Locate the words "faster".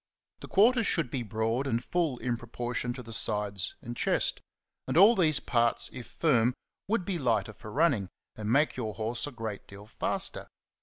9.85-10.47